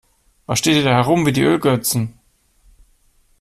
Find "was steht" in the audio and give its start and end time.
0.47-0.77